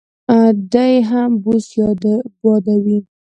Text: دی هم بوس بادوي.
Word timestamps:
دی 0.73 0.93
هم 1.09 1.31
بوس 1.43 1.67
بادوي. 2.41 2.97